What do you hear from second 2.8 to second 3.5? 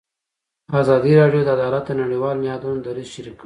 دریځ شریک کړی.